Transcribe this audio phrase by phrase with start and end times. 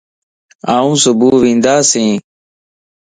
[0.77, 2.19] آن صبح وندياسين